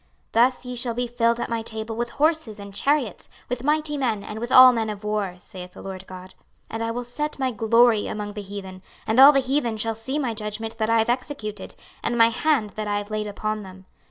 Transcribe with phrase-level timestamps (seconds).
[0.31, 3.97] 26:039:020 Thus ye shall be filled at my table with horses and chariots, with mighty
[3.99, 6.29] men, and with all men of war, saith the Lord GOD.
[6.29, 6.33] 26:039:021
[6.71, 10.17] And I will set my glory among the heathen, and all the heathen shall see
[10.17, 13.85] my judgment that I have executed, and my hand that I have laid upon them.